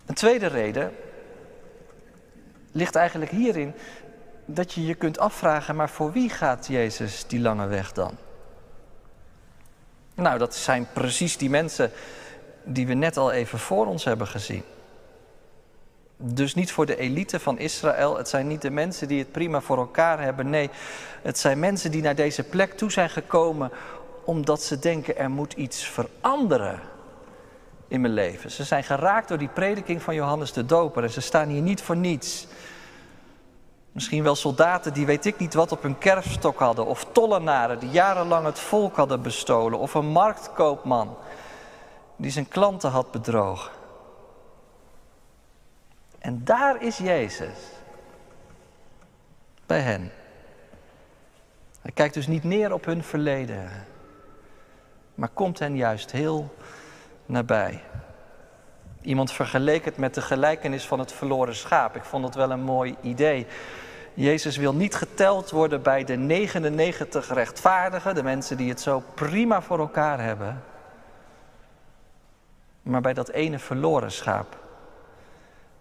Een 0.06 0.14
tweede 0.14 0.46
reden 0.46 0.92
ligt 2.72 2.94
eigenlijk 2.94 3.30
hierin 3.30 3.74
dat 4.44 4.72
je 4.72 4.86
je 4.86 4.94
kunt 4.94 5.18
afvragen, 5.18 5.76
maar 5.76 5.90
voor 5.90 6.12
wie 6.12 6.30
gaat 6.30 6.66
Jezus 6.66 7.26
die 7.26 7.40
lange 7.40 7.66
weg 7.66 7.92
dan? 7.92 8.16
Nou, 10.18 10.38
dat 10.38 10.54
zijn 10.54 10.86
precies 10.92 11.36
die 11.36 11.50
mensen 11.50 11.90
die 12.64 12.86
we 12.86 12.94
net 12.94 13.16
al 13.16 13.32
even 13.32 13.58
voor 13.58 13.86
ons 13.86 14.04
hebben 14.04 14.26
gezien. 14.26 14.62
Dus 16.16 16.54
niet 16.54 16.72
voor 16.72 16.86
de 16.86 16.96
elite 16.96 17.40
van 17.40 17.58
Israël. 17.58 18.16
Het 18.16 18.28
zijn 18.28 18.46
niet 18.46 18.62
de 18.62 18.70
mensen 18.70 19.08
die 19.08 19.18
het 19.18 19.32
prima 19.32 19.60
voor 19.60 19.78
elkaar 19.78 20.22
hebben. 20.22 20.50
Nee, 20.50 20.70
het 21.22 21.38
zijn 21.38 21.58
mensen 21.58 21.90
die 21.90 22.02
naar 22.02 22.14
deze 22.14 22.42
plek 22.42 22.72
toe 22.72 22.90
zijn 22.90 23.10
gekomen 23.10 23.70
omdat 24.24 24.62
ze 24.62 24.78
denken 24.78 25.16
er 25.16 25.30
moet 25.30 25.52
iets 25.52 25.84
veranderen 25.84 26.80
in 27.88 28.00
mijn 28.00 28.12
leven. 28.12 28.50
Ze 28.50 28.64
zijn 28.64 28.84
geraakt 28.84 29.28
door 29.28 29.38
die 29.38 29.48
prediking 29.48 30.02
van 30.02 30.14
Johannes 30.14 30.52
de 30.52 30.66
Doper 30.66 31.02
en 31.02 31.10
ze 31.10 31.20
staan 31.20 31.48
hier 31.48 31.62
niet 31.62 31.82
voor 31.82 31.96
niets. 31.96 32.46
Misschien 33.98 34.22
wel 34.22 34.34
soldaten 34.34 34.92
die 34.92 35.06
weet 35.06 35.24
ik 35.24 35.38
niet 35.38 35.54
wat 35.54 35.72
op 35.72 35.82
hun 35.82 35.98
kerfstok 35.98 36.58
hadden, 36.58 36.86
of 36.86 37.06
tollenaren 37.12 37.78
die 37.78 37.90
jarenlang 37.90 38.46
het 38.46 38.58
volk 38.58 38.96
hadden 38.96 39.22
bestolen, 39.22 39.78
of 39.78 39.94
een 39.94 40.06
marktkoopman 40.06 41.16
die 42.16 42.30
zijn 42.30 42.48
klanten 42.48 42.90
had 42.90 43.10
bedrogen. 43.10 43.72
En 46.18 46.44
daar 46.44 46.82
is 46.82 46.96
Jezus. 46.96 47.58
Bij 49.66 49.80
hen. 49.80 50.12
Hij 51.82 51.92
kijkt 51.92 52.14
dus 52.14 52.26
niet 52.26 52.44
neer 52.44 52.72
op 52.72 52.84
hun 52.84 53.04
verleden, 53.04 53.70
maar 55.14 55.28
komt 55.28 55.58
hen 55.58 55.76
juist 55.76 56.10
heel 56.10 56.54
nabij. 57.26 57.82
Iemand 59.02 59.32
vergeleek 59.32 59.84
het 59.84 59.96
met 59.96 60.14
de 60.14 60.22
gelijkenis 60.22 60.86
van 60.86 60.98
het 60.98 61.12
verloren 61.12 61.56
schaap. 61.56 61.96
Ik 61.96 62.04
vond 62.04 62.24
het 62.24 62.34
wel 62.34 62.50
een 62.50 62.62
mooi 62.62 62.96
idee. 63.02 63.46
Jezus 64.18 64.56
wil 64.56 64.74
niet 64.74 64.94
geteld 64.94 65.50
worden 65.50 65.82
bij 65.82 66.04
de 66.04 66.16
99 66.16 67.32
rechtvaardigen, 67.32 68.14
de 68.14 68.22
mensen 68.22 68.56
die 68.56 68.68
het 68.68 68.80
zo 68.80 69.02
prima 69.14 69.62
voor 69.62 69.78
elkaar 69.78 70.20
hebben, 70.20 70.62
maar 72.82 73.00
bij 73.00 73.14
dat 73.14 73.28
ene 73.28 73.58
verloren 73.58 74.12
schaap. 74.12 74.56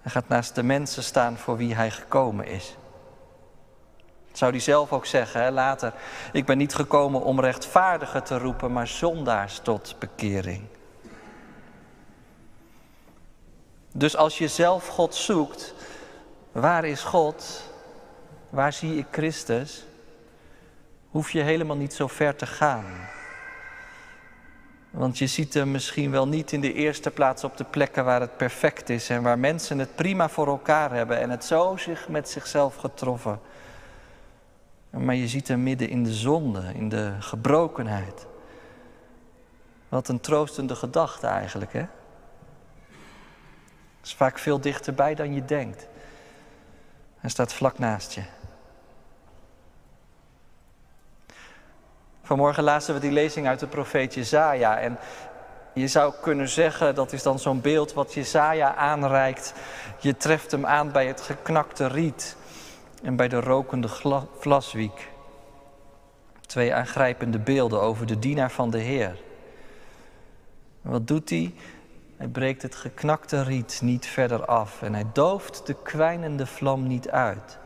Hij 0.02 0.12
gaat 0.12 0.28
naast 0.28 0.56
de 0.56 0.64
mensen 0.64 1.04
staan 1.04 1.38
voor 1.38 1.58
wie 1.58 1.76
hij 1.76 1.92
gekomen 1.92 2.46
is. 2.46 2.76
zou 4.32 4.52
hij 4.52 4.60
zelf 4.60 4.94
ook 4.94 5.06
zeggen 5.06 5.42
hè, 5.42 5.52
later, 5.52 5.94
ik 6.32 6.46
ben 6.46 6.58
niet 6.58 6.76
gekomen 6.76 7.22
om 7.22 7.40
rechtvaardigen 7.40 8.24
te 8.24 8.38
roepen, 8.38 8.74
maar 8.74 8.88
zondaars 8.88 9.60
tot 9.60 9.96
bekering. 10.00 10.64
Dus 13.92 14.16
als 14.16 14.38
je 14.38 14.48
zelf 14.48 14.88
God 14.88 15.16
zoekt, 15.16 15.74
waar 16.52 16.86
is 16.86 17.04
God? 17.04 17.67
Waar 18.50 18.74
zie 18.74 18.98
ik 18.98 19.06
Christus? 19.12 19.86
Hoef 21.10 21.32
je 21.32 21.42
helemaal 21.42 21.76
niet 21.76 21.94
zo 21.94 22.08
ver 22.08 22.36
te 22.36 22.46
gaan. 22.46 22.86
Want 24.90 25.18
je 25.18 25.28
ziet 25.28 25.54
hem 25.54 25.72
misschien 25.72 26.12
wel 26.12 26.28
niet 26.28 26.52
in 26.52 26.62
de 26.62 26.74
eerste 26.74 27.12
plaats 27.12 27.44
op 27.44 27.58
de 27.58 27.64
plekken 27.64 28.06
waar 28.06 28.22
het 28.22 28.38
perfect 28.38 28.90
is 28.90 29.10
en 29.10 29.24
waar 29.24 29.40
mensen 29.40 29.80
het 29.80 29.96
prima 29.96 30.30
voor 30.30 30.48
elkaar 30.48 30.92
hebben 30.92 31.20
en 31.20 31.30
het 31.30 31.44
zo 31.46 31.78
zich 31.78 32.08
met 32.08 32.30
zichzelf 32.30 32.76
getroffen. 32.76 33.40
Maar 34.90 35.16
je 35.16 35.28
ziet 35.28 35.48
hem 35.48 35.64
midden 35.64 35.90
in 35.90 36.04
de 36.04 36.14
zonde, 36.14 36.72
in 36.74 36.90
de 36.90 37.14
gebrokenheid. 37.20 38.26
Wat 39.90 40.08
een 40.08 40.20
troostende 40.20 40.76
gedachte 40.76 41.28
eigenlijk, 41.28 41.74
hè? 41.74 41.86
is 44.04 44.14
vaak 44.14 44.40
veel 44.40 44.62
dichterbij 44.62 45.16
dan 45.16 45.34
je 45.34 45.46
denkt. 45.46 45.88
Hij 47.18 47.30
staat 47.30 47.54
vlak 47.54 47.80
naast 47.80 48.12
je. 48.12 48.24
Vanmorgen 52.28 52.64
lazen 52.64 52.94
we 52.94 53.00
die 53.00 53.12
lezing 53.12 53.48
uit 53.48 53.60
de 53.60 53.68
profeet 53.68 54.14
Jezaja. 54.14 54.80
En 54.80 54.98
je 55.74 55.88
zou 55.88 56.14
kunnen 56.22 56.50
zeggen, 56.50 56.96
dat 56.96 57.14
is 57.14 57.24
dan 57.24 57.40
zo'n 57.40 57.62
beeld 57.62 57.94
wat 57.94 58.14
Jezaja 58.14 58.76
aanreikt. 58.76 59.54
Je 60.00 60.18
treft 60.18 60.52
hem 60.52 60.66
aan 60.66 60.92
bij 60.92 61.08
het 61.08 61.22
geknakte 61.22 61.88
riet 61.88 62.36
en 63.04 63.16
bij 63.16 63.28
de 63.28 63.40
rokende 63.40 63.88
vlaswiek. 64.40 65.10
Twee 66.46 66.74
aangrijpende 66.74 67.40
beelden 67.40 67.82
over 67.82 68.06
de 68.06 68.20
dienaar 68.20 68.52
van 68.52 68.70
de 68.70 68.80
Heer. 68.80 69.16
wat 70.82 71.08
doet 71.08 71.30
hij? 71.30 71.54
Hij 72.18 72.28
breekt 72.28 72.62
het 72.62 72.76
geknakte 72.76 73.44
riet 73.44 73.80
niet 73.84 74.06
verder 74.06 74.46
af 74.46 74.82
en 74.82 74.94
hij 74.94 75.06
dooft 75.14 75.66
de 75.66 75.76
kwijnende 75.84 76.46
vlam 76.46 76.88
niet 76.88 77.10
uit. 77.10 77.58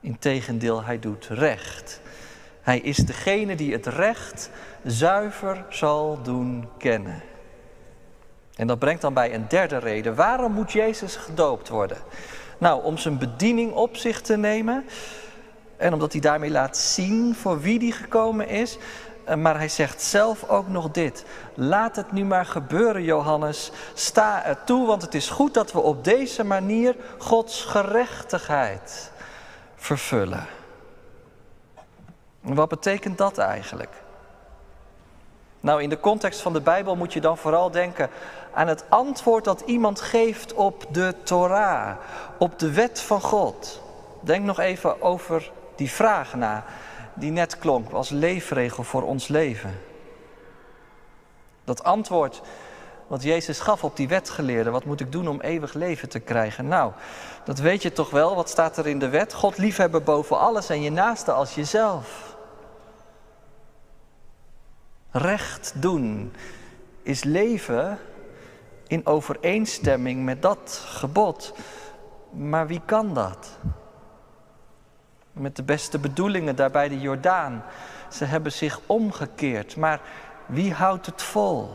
Integendeel, 0.00 0.84
hij 0.84 0.98
doet 0.98 1.26
recht. 1.26 2.00
Hij 2.64 2.78
is 2.78 2.96
degene 2.96 3.54
die 3.54 3.72
het 3.72 3.86
recht 3.86 4.50
zuiver 4.84 5.64
zal 5.68 6.18
doen 6.22 6.68
kennen. 6.78 7.22
En 8.56 8.66
dat 8.66 8.78
brengt 8.78 9.00
dan 9.00 9.14
bij 9.14 9.34
een 9.34 9.48
derde 9.48 9.78
reden. 9.78 10.14
Waarom 10.14 10.52
moet 10.52 10.72
Jezus 10.72 11.16
gedoopt 11.16 11.68
worden? 11.68 11.96
Nou, 12.58 12.84
om 12.84 12.98
zijn 12.98 13.18
bediening 13.18 13.72
op 13.72 13.96
zich 13.96 14.20
te 14.20 14.36
nemen. 14.36 14.84
En 15.76 15.92
omdat 15.92 16.12
hij 16.12 16.20
daarmee 16.20 16.50
laat 16.50 16.76
zien 16.76 17.34
voor 17.34 17.60
wie 17.60 17.78
hij 17.78 17.90
gekomen 17.90 18.48
is. 18.48 18.78
Eh, 19.24 19.36
maar 19.36 19.56
hij 19.56 19.68
zegt 19.68 20.02
zelf 20.02 20.48
ook 20.48 20.68
nog 20.68 20.90
dit. 20.90 21.24
Laat 21.54 21.96
het 21.96 22.12
nu 22.12 22.24
maar 22.24 22.46
gebeuren, 22.46 23.02
Johannes. 23.02 23.72
Sta 23.94 24.44
er 24.44 24.64
toe, 24.64 24.86
want 24.86 25.02
het 25.02 25.14
is 25.14 25.28
goed 25.28 25.54
dat 25.54 25.72
we 25.72 25.80
op 25.80 26.04
deze 26.04 26.44
manier 26.44 26.96
Gods 27.18 27.64
gerechtigheid 27.64 29.12
vervullen. 29.76 30.46
Wat 32.44 32.68
betekent 32.68 33.18
dat 33.18 33.38
eigenlijk? 33.38 34.02
Nou, 35.60 35.82
in 35.82 35.88
de 35.88 36.00
context 36.00 36.40
van 36.40 36.52
de 36.52 36.60
Bijbel 36.60 36.96
moet 36.96 37.12
je 37.12 37.20
dan 37.20 37.38
vooral 37.38 37.70
denken 37.70 38.10
aan 38.54 38.68
het 38.68 38.84
antwoord 38.88 39.44
dat 39.44 39.60
iemand 39.60 40.00
geeft 40.00 40.54
op 40.54 40.86
de 40.90 41.14
Torah, 41.22 41.96
op 42.38 42.58
de 42.58 42.72
wet 42.72 43.00
van 43.00 43.20
God. 43.20 43.82
Denk 44.20 44.44
nog 44.44 44.58
even 44.58 45.02
over 45.02 45.50
die 45.76 45.90
vraag 45.90 46.34
na 46.34 46.64
die 47.14 47.30
net 47.30 47.58
klonk 47.58 47.92
als 47.92 48.08
leefregel 48.08 48.82
voor 48.82 49.02
ons 49.02 49.28
leven. 49.28 49.80
Dat 51.64 51.84
antwoord 51.84 52.42
wat 53.06 53.22
Jezus 53.22 53.60
gaf 53.60 53.84
op 53.84 53.96
die 53.96 54.08
wetgeleerde, 54.08 54.70
wat 54.70 54.84
moet 54.84 55.00
ik 55.00 55.12
doen 55.12 55.28
om 55.28 55.40
eeuwig 55.40 55.74
leven 55.74 56.08
te 56.08 56.20
krijgen? 56.20 56.68
Nou, 56.68 56.92
dat 57.44 57.58
weet 57.58 57.82
je 57.82 57.92
toch 57.92 58.10
wel, 58.10 58.34
wat 58.34 58.48
staat 58.48 58.76
er 58.76 58.86
in 58.86 58.98
de 58.98 59.08
wet? 59.08 59.34
God 59.34 59.58
liefhebben 59.58 60.04
boven 60.04 60.38
alles 60.38 60.68
en 60.68 60.82
je 60.82 60.90
naaste 60.90 61.32
als 61.32 61.54
jezelf. 61.54 62.33
Recht 65.16 65.72
doen 65.76 66.32
is 67.02 67.24
leven 67.24 67.98
in 68.86 69.06
overeenstemming 69.06 70.24
met 70.24 70.42
dat 70.42 70.84
gebod. 70.86 71.54
Maar 72.30 72.66
wie 72.66 72.80
kan 72.84 73.14
dat? 73.14 73.58
met 75.34 75.56
de 75.56 75.62
beste 75.62 75.98
bedoelingen 75.98 76.56
daar 76.56 76.70
bij 76.70 76.88
de 76.88 77.00
Jordaan. 77.00 77.64
Ze 78.10 78.24
hebben 78.24 78.52
zich 78.52 78.80
omgekeerd, 78.86 79.76
maar 79.76 80.00
wie 80.46 80.72
houdt 80.72 81.06
het 81.06 81.22
vol? 81.22 81.70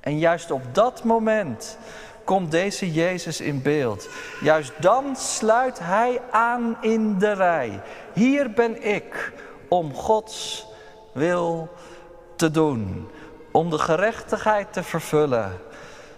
En 0.00 0.18
juist 0.18 0.50
op 0.50 0.62
dat 0.72 1.04
moment 1.04 1.78
komt 2.24 2.50
deze 2.50 2.92
Jezus 2.92 3.40
in 3.40 3.62
beeld. 3.62 4.08
Juist 4.40 4.72
dan 4.82 5.16
sluit 5.16 5.78
hij 5.78 6.20
aan 6.30 6.76
in 6.80 7.18
de 7.18 7.32
rij. 7.32 7.80
Hier 8.12 8.50
ben 8.50 8.82
ik 8.88 9.32
om 9.68 9.94
Gods 9.94 10.66
wil 11.12 11.68
te 12.36 12.50
doen, 12.50 13.10
om 13.50 13.70
de 13.70 13.78
gerechtigheid 13.78 14.72
te 14.72 14.82
vervullen. 14.82 15.58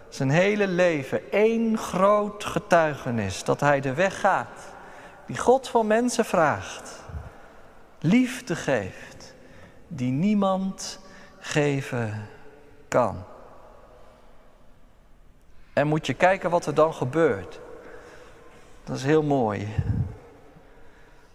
Zijn 0.08 0.30
hele 0.30 0.66
leven 0.66 1.32
één 1.32 1.78
groot 1.78 2.44
getuigenis 2.44 3.44
dat 3.44 3.60
hij 3.60 3.80
de 3.80 3.94
weg 3.94 4.20
gaat 4.20 4.72
die 5.26 5.38
God 5.38 5.68
van 5.68 5.86
mensen 5.86 6.24
vraagt, 6.24 7.02
liefde 8.00 8.56
geeft, 8.56 9.34
die 9.88 10.10
niemand 10.12 11.00
geven 11.38 12.28
kan. 12.88 13.24
En 15.72 15.86
moet 15.86 16.06
je 16.06 16.14
kijken 16.14 16.50
wat 16.50 16.66
er 16.66 16.74
dan 16.74 16.94
gebeurt. 16.94 17.60
Dat 18.84 18.96
is 18.96 19.04
heel 19.04 19.22
mooi. 19.22 19.74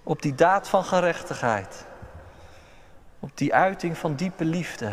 Op 0.04 0.22
die 0.22 0.36
daad 0.36 0.68
van 0.70 0.84
gerechtigheid, 0.84 1.86
op 3.20 3.32
die 3.34 3.54
uiting 3.54 3.98
van 3.98 4.16
diepe 4.16 4.46
liefde, 4.46 4.92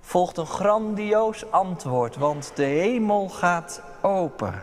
volgt 0.00 0.36
een 0.36 0.46
grandioos 0.46 1.50
antwoord, 1.50 2.16
want 2.16 2.52
de 2.54 2.64
hemel 2.64 3.28
gaat 3.28 3.82
open. 4.02 4.62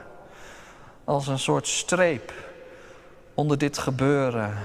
Als 1.03 1.27
een 1.27 1.39
soort 1.39 1.67
streep 1.67 2.33
onder 3.33 3.57
dit 3.57 3.77
gebeuren. 3.77 4.57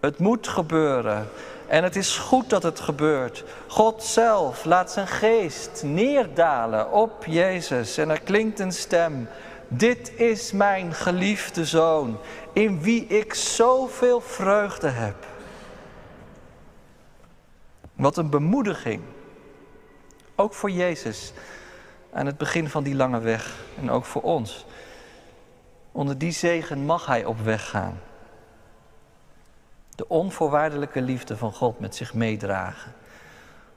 Het 0.00 0.18
moet 0.18 0.48
gebeuren. 0.48 1.28
En 1.68 1.84
het 1.84 1.96
is 1.96 2.16
goed 2.16 2.50
dat 2.50 2.62
het 2.62 2.80
gebeurt. 2.80 3.44
God 3.66 4.02
zelf 4.02 4.64
laat 4.64 4.90
zijn 4.90 5.06
geest 5.06 5.82
neerdalen 5.84 6.92
op 6.92 7.24
Jezus. 7.26 7.98
En 7.98 8.10
er 8.10 8.20
klinkt 8.20 8.58
een 8.58 8.72
stem. 8.72 9.28
Dit 9.68 10.12
is 10.16 10.52
mijn 10.52 10.94
geliefde 10.94 11.64
zoon, 11.64 12.18
in 12.52 12.80
wie 12.80 13.06
ik 13.06 13.34
zoveel 13.34 14.20
vreugde 14.20 14.88
heb. 14.88 15.14
Wat 18.00 18.16
een 18.16 18.30
bemoediging. 18.30 19.02
Ook 20.34 20.54
voor 20.54 20.70
Jezus 20.70 21.32
aan 22.12 22.26
het 22.26 22.36
begin 22.36 22.68
van 22.68 22.82
die 22.82 22.94
lange 22.94 23.20
weg. 23.20 23.54
En 23.80 23.90
ook 23.90 24.04
voor 24.04 24.22
ons. 24.22 24.66
Onder 25.92 26.18
die 26.18 26.32
zegen 26.32 26.84
mag 26.84 27.06
hij 27.06 27.24
op 27.24 27.40
weg 27.40 27.68
gaan. 27.68 28.00
De 29.94 30.08
onvoorwaardelijke 30.08 31.02
liefde 31.02 31.36
van 31.36 31.52
God 31.52 31.80
met 31.80 31.94
zich 31.96 32.14
meedragen. 32.14 32.92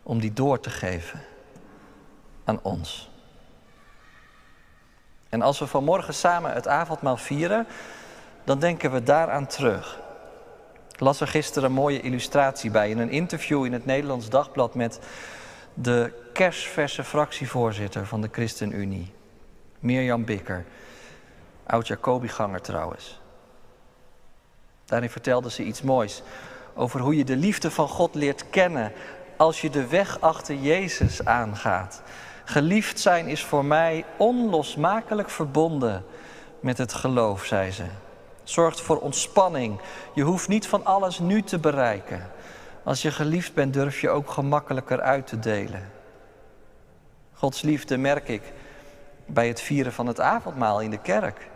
Om 0.04 0.20
die 0.20 0.34
door 0.34 0.60
te 0.60 0.70
geven 0.70 1.22
aan 2.44 2.60
ons. 2.62 3.12
En 5.30 5.42
als 5.42 5.60
we 5.60 5.68
vanmorgen 5.68 6.14
samen 6.14 6.54
het 6.54 6.68
avondmaal 6.68 7.18
vieren, 7.18 7.68
dan 8.44 8.60
denken 8.60 8.92
we 8.92 9.04
daaraan 9.04 9.48
terug. 9.48 10.03
Las 11.04 11.22
er 11.22 11.28
gisteren 11.28 11.70
een 11.70 11.76
mooie 11.76 12.02
illustratie 12.02 12.72
bij 12.72 12.90
in 12.90 12.98
een 12.98 13.10
interview 13.10 13.66
in 13.66 13.74
het 13.74 13.86
Nederlands 13.86 14.30
Dagblad 14.30 14.76
met 14.76 15.00
de 15.74 16.14
kersverse 16.34 17.04
fractievoorzitter 17.04 18.06
van 18.06 18.22
de 18.22 18.30
ChristenUnie, 18.32 19.12
Mirjam 19.80 20.26
Bikker, 20.26 20.66
oud-Jacobi-ganger 21.66 22.62
trouwens. 22.62 23.22
Daarin 24.86 25.10
vertelde 25.10 25.52
ze 25.52 25.64
iets 25.64 25.82
moois 25.82 26.24
over 26.74 27.00
hoe 27.00 27.18
je 27.18 27.24
de 27.24 27.38
liefde 27.38 27.72
van 27.72 27.88
God 27.88 28.16
leert 28.16 28.50
kennen 28.50 28.92
als 29.38 29.62
je 29.62 29.70
de 29.70 29.88
weg 29.88 30.20
achter 30.22 30.56
Jezus 30.56 31.26
aangaat. 31.26 32.02
Geliefd 32.46 33.00
zijn 33.00 33.28
is 33.28 33.44
voor 33.44 33.66
mij 33.66 34.06
onlosmakelijk 34.18 35.30
verbonden 35.30 36.06
met 36.60 36.78
het 36.78 36.94
geloof, 36.94 37.46
zei 37.46 37.72
ze. 37.72 37.86
Zorgt 38.44 38.82
voor 38.82 39.00
ontspanning. 39.00 39.80
Je 40.14 40.24
hoeft 40.24 40.48
niet 40.48 40.68
van 40.68 40.86
alles 40.86 41.20
nu 41.20 41.42
te 41.42 41.60
bereiken. 41.60 42.32
Als 42.84 43.02
je 43.02 43.12
geliefd 43.12 43.54
bent, 43.54 43.74
durf 43.74 44.02
je 44.02 44.10
ook 44.10 44.30
gemakkelijker 44.30 45.02
uit 45.02 45.28
te 45.28 45.40
delen. 45.40 45.92
Gods 47.34 47.62
liefde 47.62 47.98
merk 47.98 48.28
ik 48.28 48.54
bij 49.26 49.48
het 49.48 49.62
vieren 49.62 49.94
van 49.94 50.08
het 50.08 50.20
avondmaal 50.20 50.82
in 50.82 50.90
de 50.90 50.98
kerk. 50.98 51.50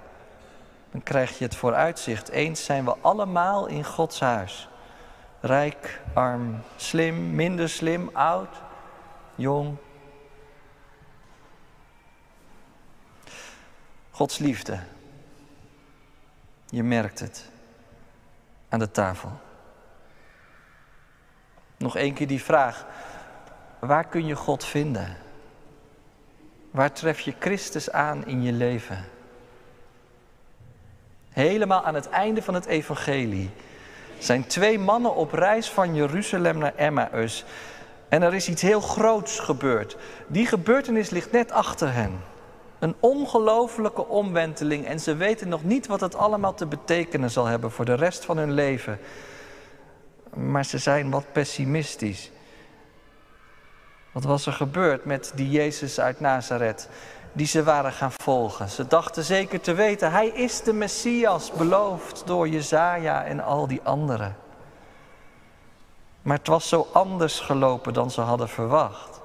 Dan 0.92 1.04
krijg 1.04 1.38
je 1.38 1.44
het 1.44 1.56
vooruitzicht. 1.56 2.30
Eens 2.30 2.66
zijn 2.66 2.86
we 2.86 2.96
allemaal 3.02 3.68
in 3.68 3.86
Gods 3.86 4.20
huis. 4.20 4.70
Rijk, 5.40 6.02
arm, 6.14 6.60
slim, 6.76 7.36
minder 7.36 7.70
slim, 7.70 8.10
oud, 8.14 8.56
jong. 9.36 9.76
Gods 14.12 14.38
liefde. 14.38 14.80
Je 16.70 16.84
merkt 16.84 17.20
het 17.20 17.50
aan 18.70 18.80
de 18.80 18.92
tafel. 18.92 19.32
Nog 21.78 21.98
één 21.98 22.14
keer 22.14 22.28
die 22.28 22.44
vraag. 22.44 22.86
Waar 23.80 24.08
kun 24.08 24.26
je 24.26 24.36
God 24.36 24.66
vinden? 24.66 25.18
Waar 26.72 26.92
tref 26.92 27.20
je 27.20 27.34
Christus 27.40 27.92
aan 27.92 28.26
in 28.26 28.44
je 28.44 28.52
leven? 28.52 29.06
Helemaal 31.30 31.84
aan 31.84 31.96
het 31.96 32.10
einde 32.10 32.42
van 32.42 32.54
het 32.54 32.66
evangelie 32.66 33.52
zijn 34.20 34.48
twee 34.48 34.80
mannen 34.80 35.16
op 35.16 35.32
reis 35.32 35.70
van 35.70 35.96
Jeruzalem 35.96 36.58
naar 36.58 36.76
Emmaus. 36.76 37.46
En 38.10 38.22
er 38.22 38.34
is 38.34 38.48
iets 38.48 38.62
heel 38.62 38.82
groots 38.82 39.40
gebeurd. 39.40 39.98
Die 40.28 40.46
gebeurtenis 40.46 41.10
ligt 41.10 41.32
net 41.32 41.52
achter 41.52 41.94
hen. 41.94 42.20
Een 42.80 42.96
ongelofelijke 43.00 44.08
omwenteling 44.08 44.86
en 44.86 45.00
ze 45.00 45.16
weten 45.16 45.50
nog 45.50 45.64
niet 45.64 45.88
wat 45.88 46.02
het 46.02 46.16
allemaal 46.16 46.54
te 46.54 46.66
betekenen 46.66 47.32
zal 47.32 47.46
hebben 47.46 47.72
voor 47.72 47.86
de 47.86 47.94
rest 47.94 48.26
van 48.26 48.38
hun 48.38 48.52
leven. 48.52 49.00
Maar 50.34 50.66
ze 50.66 50.78
zijn 50.78 51.10
wat 51.10 51.32
pessimistisch. 51.32 52.32
Wat 54.12 54.24
was 54.24 54.46
er 54.46 54.54
gebeurd 54.54 55.06
met 55.06 55.32
die 55.36 55.50
Jezus 55.50 56.00
uit 56.00 56.20
Nazareth 56.20 56.90
die 57.32 57.48
ze 57.48 57.64
waren 57.64 57.92
gaan 57.92 58.12
volgen? 58.12 58.70
Ze 58.70 58.88
dachten 58.88 59.24
zeker 59.24 59.62
te 59.62 59.74
weten, 59.74 60.12
hij 60.12 60.28
is 60.28 60.62
de 60.62 60.74
Messias 60.74 61.52
beloofd 61.52 62.24
door 62.26 62.48
Jezaja 62.48 63.24
en 63.24 63.40
al 63.40 63.68
die 63.68 63.82
anderen. 63.84 64.36
Maar 66.22 66.38
het 66.38 66.48
was 66.48 66.68
zo 66.70 66.88
anders 66.94 67.40
gelopen 67.40 67.94
dan 67.94 68.12
ze 68.12 68.22
hadden 68.22 68.50
verwacht. 68.50 69.17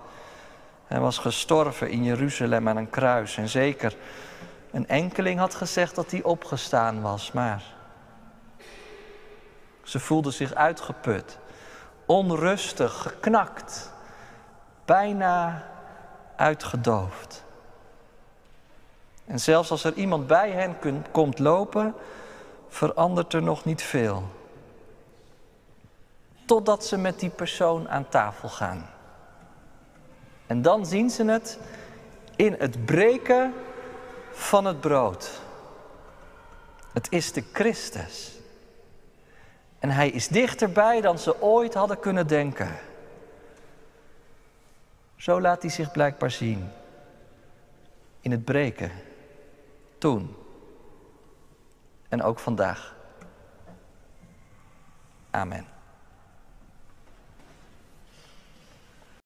Hij 0.86 1.00
was 1.00 1.18
gestorven 1.18 1.90
in 1.90 2.04
Jeruzalem 2.04 2.68
aan 2.68 2.76
een 2.76 2.90
kruis. 2.90 3.36
En 3.36 3.48
zeker 3.48 3.96
een 4.70 4.88
enkeling 4.88 5.38
had 5.38 5.54
gezegd 5.54 5.94
dat 5.94 6.10
hij 6.10 6.22
opgestaan 6.22 7.02
was, 7.02 7.32
maar 7.32 7.62
ze 9.82 10.00
voelden 10.00 10.32
zich 10.32 10.54
uitgeput, 10.54 11.38
onrustig, 12.06 12.92
geknakt, 13.02 13.92
bijna 14.84 15.64
uitgedoofd. 16.36 17.44
En 19.24 19.40
zelfs 19.40 19.70
als 19.70 19.84
er 19.84 19.94
iemand 19.94 20.26
bij 20.26 20.50
hen 20.50 20.76
komt 21.10 21.38
lopen, 21.38 21.94
verandert 22.68 23.32
er 23.32 23.42
nog 23.42 23.64
niet 23.64 23.82
veel. 23.82 24.22
Totdat 26.44 26.84
ze 26.84 26.96
met 26.96 27.20
die 27.20 27.30
persoon 27.30 27.88
aan 27.88 28.08
tafel 28.08 28.48
gaan. 28.48 28.90
En 30.52 30.62
dan 30.62 30.86
zien 30.86 31.10
ze 31.10 31.24
het 31.24 31.58
in 32.36 32.54
het 32.58 32.84
breken 32.84 33.54
van 34.30 34.64
het 34.64 34.80
brood. 34.80 35.40
Het 36.92 37.06
is 37.10 37.32
de 37.32 37.44
Christus. 37.52 38.38
En 39.78 39.90
hij 39.90 40.10
is 40.10 40.28
dichterbij 40.28 41.00
dan 41.00 41.18
ze 41.18 41.42
ooit 41.42 41.74
hadden 41.74 41.98
kunnen 41.98 42.26
denken. 42.26 42.76
Zo 45.16 45.40
laat 45.40 45.62
hij 45.62 45.70
zich 45.70 45.92
blijkbaar 45.92 46.30
zien. 46.30 46.68
In 48.20 48.30
het 48.30 48.44
breken. 48.44 48.90
Toen. 49.98 50.36
En 52.08 52.22
ook 52.22 52.38
vandaag. 52.38 52.96
Amen. 55.30 55.71